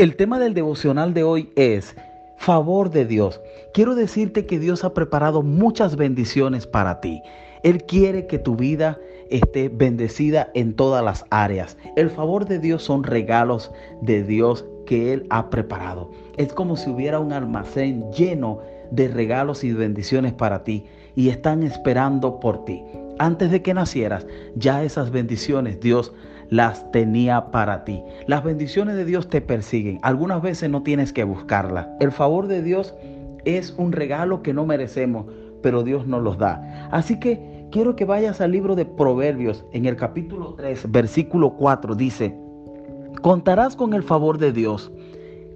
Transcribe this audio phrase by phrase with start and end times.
[0.00, 1.94] El tema del devocional de hoy es
[2.38, 3.38] favor de Dios.
[3.74, 7.20] Quiero decirte que Dios ha preparado muchas bendiciones para ti.
[7.64, 11.76] Él quiere que tu vida esté bendecida en todas las áreas.
[11.96, 13.70] El favor de Dios son regalos
[14.00, 16.10] de Dios que Él ha preparado.
[16.38, 18.60] Es como si hubiera un almacén lleno
[18.90, 22.82] de regalos y bendiciones para ti y están esperando por ti.
[23.18, 26.14] Antes de que nacieras, ya esas bendiciones Dios
[26.50, 28.02] las tenía para ti.
[28.26, 29.98] Las bendiciones de Dios te persiguen.
[30.02, 31.88] Algunas veces no tienes que buscarlas.
[32.00, 32.94] El favor de Dios
[33.44, 35.26] es un regalo que no merecemos,
[35.62, 36.88] pero Dios nos los da.
[36.90, 41.94] Así que quiero que vayas al libro de Proverbios en el capítulo 3, versículo 4.
[41.94, 42.36] Dice,
[43.22, 44.92] contarás con el favor de Dios.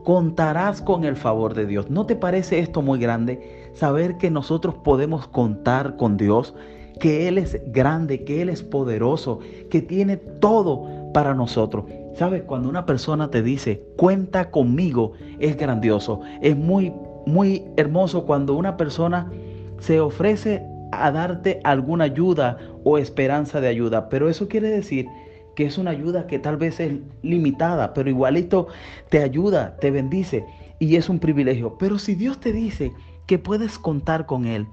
[0.05, 1.91] Contarás con el favor de Dios.
[1.91, 3.71] ¿No te parece esto muy grande?
[3.73, 6.55] Saber que nosotros podemos contar con Dios,
[7.01, 9.41] que Él es grande, que Él es poderoso,
[9.71, 11.85] que tiene todo para nosotros.
[12.15, 12.43] ¿Sabes?
[12.43, 16.21] Cuando una persona te dice, cuenta conmigo, es grandioso.
[16.41, 16.93] Es muy,
[17.27, 19.33] muy hermoso cuando una persona
[19.81, 24.09] se ofrece a darte alguna ayuda o esperanza de ayuda.
[24.09, 25.07] Pero eso quiere decir
[25.57, 28.69] que es una ayuda que tal vez es limitada, pero igualito
[29.09, 30.45] te ayuda, te bendice
[30.79, 31.77] y es un privilegio.
[31.79, 32.93] Pero si Dios te dice
[33.27, 34.67] que puedes contar con Él,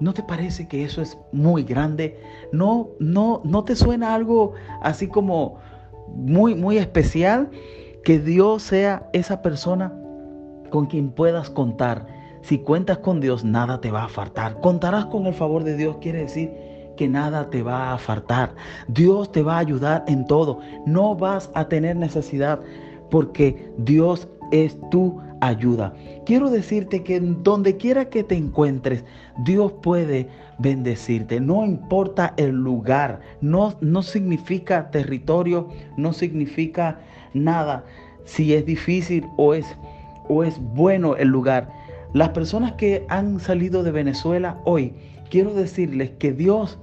[0.00, 2.20] ¿no te parece que eso es muy grande?
[2.52, 5.58] ¿No, no, no te suena algo así como
[6.08, 7.50] muy, muy especial?
[8.04, 9.92] Que Dios sea esa persona
[10.70, 12.06] con quien puedas contar.
[12.42, 14.60] Si cuentas con Dios, nada te va a faltar.
[14.60, 16.52] Contarás con el favor de Dios, quiere decir
[16.96, 18.54] que nada te va a faltar.
[18.88, 20.60] Dios te va a ayudar en todo.
[20.86, 22.60] No vas a tener necesidad
[23.10, 25.94] porque Dios es tu ayuda.
[26.26, 29.04] Quiero decirte que donde quiera que te encuentres,
[29.44, 31.40] Dios puede bendecirte.
[31.40, 37.00] No importa el lugar, no, no significa territorio, no significa
[37.34, 37.84] nada.
[38.24, 39.66] Si es difícil o es,
[40.28, 41.70] o es bueno el lugar.
[42.14, 44.94] Las personas que han salido de Venezuela hoy,
[45.30, 46.78] quiero decirles que Dios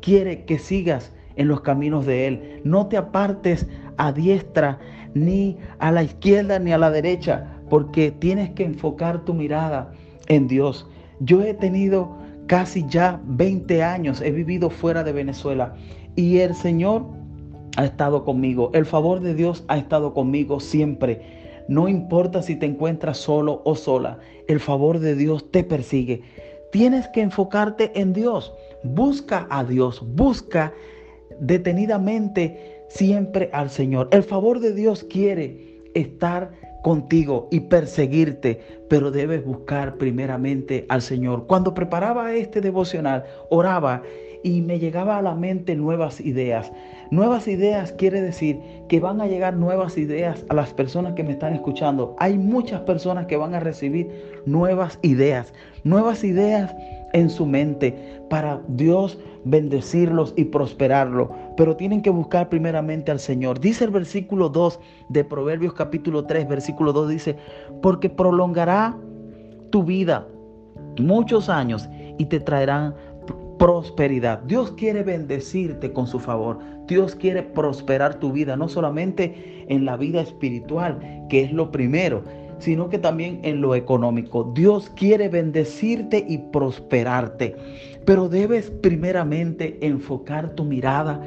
[0.00, 2.60] quiere que sigas en los caminos de Él.
[2.64, 4.78] No te apartes a diestra,
[5.14, 9.94] ni a la izquierda, ni a la derecha, porque tienes que enfocar tu mirada
[10.28, 10.86] en Dios.
[11.20, 15.74] Yo he tenido casi ya 20 años, he vivido fuera de Venezuela
[16.14, 17.06] y el Señor
[17.78, 18.70] ha estado conmigo.
[18.74, 21.22] El favor de Dios ha estado conmigo siempre.
[21.66, 24.18] No importa si te encuentras solo o sola,
[24.48, 26.20] el favor de Dios te persigue.
[26.72, 28.52] Tienes que enfocarte en Dios.
[28.84, 30.74] Busca a Dios, busca
[31.40, 34.10] detenidamente siempre al Señor.
[34.12, 36.50] El favor de Dios quiere estar
[36.82, 41.46] contigo y perseguirte, pero debes buscar primeramente al Señor.
[41.46, 44.02] Cuando preparaba este devocional, oraba
[44.42, 46.72] y me llegaba a la mente nuevas ideas.
[47.10, 48.58] Nuevas ideas quiere decir
[48.88, 52.16] que van a llegar nuevas ideas a las personas que me están escuchando.
[52.18, 54.10] Hay muchas personas que van a recibir
[54.44, 55.52] nuevas ideas,
[55.84, 56.74] nuevas ideas
[57.12, 61.30] en su mente para Dios bendecirlos y prosperarlo.
[61.56, 63.60] Pero tienen que buscar primeramente al Señor.
[63.60, 67.36] Dice el versículo 2 de Proverbios capítulo 3, versículo 2 dice,
[67.82, 68.96] porque prolongará
[69.70, 70.26] tu vida
[70.98, 72.94] muchos años y te traerán
[73.62, 74.40] prosperidad.
[74.40, 76.58] Dios quiere bendecirte con su favor.
[76.88, 82.24] Dios quiere prosperar tu vida, no solamente en la vida espiritual, que es lo primero,
[82.62, 84.52] sino que también en lo económico.
[84.54, 87.56] Dios quiere bendecirte y prosperarte,
[88.04, 91.20] pero debes primeramente enfocar tu mirada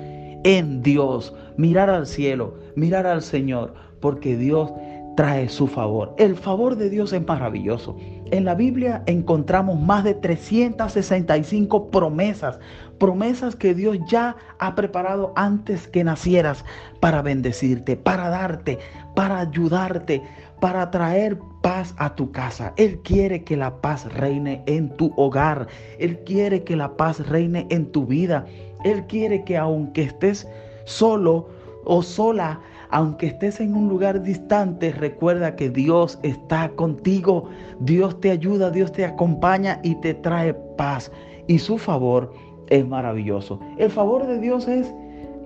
[0.46, 4.72] en Dios, mirar al cielo, mirar al Señor, porque Dios
[5.18, 6.14] trae su favor.
[6.18, 7.98] El favor de Dios es maravilloso.
[8.32, 12.60] En la Biblia encontramos más de 365 promesas,
[12.98, 16.64] promesas que Dios ya ha preparado antes que nacieras
[17.00, 18.80] para bendecirte, para darte,
[19.16, 20.22] para ayudarte,
[20.66, 22.74] para traer paz a tu casa.
[22.78, 25.68] Él quiere que la paz reine en tu hogar.
[26.00, 28.48] Él quiere que la paz reine en tu vida.
[28.84, 30.48] Él quiere que aunque estés
[30.86, 31.48] solo
[31.84, 37.48] o sola, aunque estés en un lugar distante, recuerda que Dios está contigo.
[37.82, 41.12] Dios te ayuda, Dios te acompaña y te trae paz.
[41.46, 42.34] Y su favor
[42.72, 43.60] es maravilloso.
[43.78, 44.92] El favor de Dios es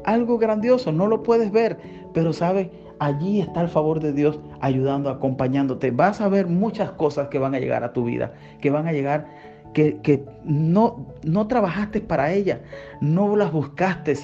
[0.06, 1.78] algo grandioso, no lo puedes ver,
[2.14, 5.92] pero sabes, allí está el favor de Dios ayudando, acompañándote.
[5.92, 8.92] Vas a ver muchas cosas que van a llegar a tu vida, que van a
[8.92, 9.28] llegar,
[9.74, 12.60] que, que no, no trabajaste para ellas,
[13.02, 14.18] no las buscaste.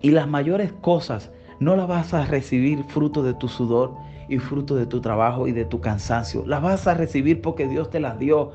[0.00, 3.94] Y las mayores cosas no las vas a recibir fruto de tu sudor
[4.28, 6.44] y fruto de tu trabajo y de tu cansancio.
[6.46, 8.52] Las vas a recibir porque Dios te las dio.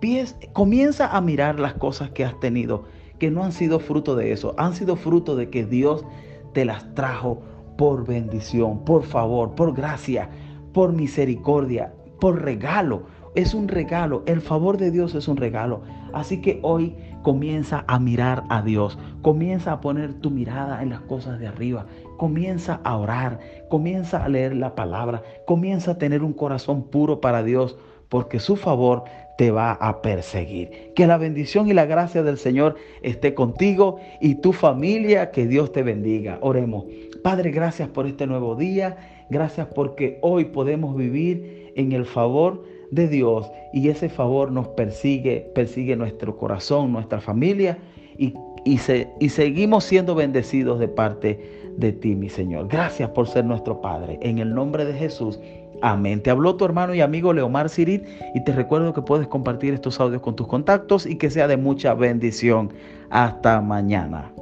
[0.00, 2.84] Pies, comienza a mirar las cosas que has tenido,
[3.18, 6.04] que no han sido fruto de eso, han sido fruto de que Dios
[6.52, 7.40] te las trajo
[7.82, 10.28] por bendición, por favor, por gracia.
[10.72, 13.02] por misericordia, por regalo.
[13.34, 15.82] Es un regalo, el favor de Dios es un regalo.
[16.12, 16.94] Así que hoy
[17.24, 21.86] comienza a mirar a Dios, comienza a poner tu mirada en las cosas de arriba,
[22.18, 27.42] comienza a orar, comienza a leer la palabra, comienza a tener un corazón puro para
[27.42, 27.76] Dios,
[28.08, 29.02] porque su favor
[29.42, 30.92] te va a perseguir.
[30.94, 35.72] Que la bendición y la gracia del Señor esté contigo y tu familia, que Dios
[35.72, 36.38] te bendiga.
[36.42, 36.84] Oremos.
[37.24, 42.62] Padre, gracias por este nuevo día, gracias porque hoy podemos vivir en el favor
[42.92, 47.78] de Dios y ese favor nos persigue, persigue nuestro corazón, nuestra familia
[48.16, 48.34] y,
[48.64, 48.78] y,
[49.18, 52.68] y seguimos siendo bendecidos de parte de ti, mi Señor.
[52.68, 54.20] Gracias por ser nuestro Padre.
[54.22, 55.40] En el nombre de Jesús.
[55.82, 56.22] Amén.
[56.22, 59.98] Te habló tu hermano y amigo Leomar Sirit y te recuerdo que puedes compartir estos
[60.00, 62.72] audios con tus contactos y que sea de mucha bendición.
[63.10, 64.32] Hasta mañana.